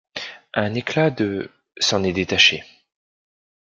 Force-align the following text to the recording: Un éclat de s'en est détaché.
Un 0.55 0.73
éclat 0.73 1.11
de 1.11 1.51
s'en 1.79 2.03
est 2.03 2.11
détaché. 2.11 2.63